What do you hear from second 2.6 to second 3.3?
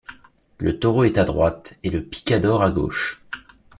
à gauche.